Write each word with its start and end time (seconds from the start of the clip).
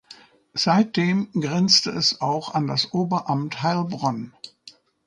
Seitdem 0.55 1.29
grenzte 1.31 1.91
es 1.91 2.21
auch 2.21 2.55
an 2.55 2.65
das 2.65 2.91
Oberamt 2.91 3.61
Heilbronn. 3.61 4.33